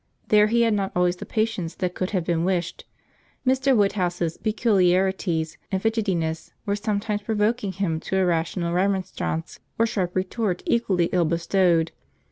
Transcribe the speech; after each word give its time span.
There 0.29 0.47
he 0.47 0.61
had 0.63 0.73
not 0.73 0.91
always 0.95 1.17
the 1.17 1.27
patience 1.27 1.75
that 1.75 1.93
could 1.93 2.09
have 2.09 2.25
been 2.25 2.43
wished. 2.43 2.85
Mr. 3.45 3.77
Woodhouse's 3.77 4.35
peculiarities 4.35 5.59
and 5.71 5.79
fidgetiness 5.79 6.49
were 6.65 6.75
sometimes 6.75 7.21
provoking 7.21 7.73
him 7.73 7.99
to 8.09 8.17
a 8.17 8.25
rational 8.25 8.73
remonstrance 8.73 9.59
or 9.77 9.85
sharp 9.85 10.15
retort 10.15 10.63
equally 10.65 11.07
ill 11.11 11.25
bestowed. 11.25 11.91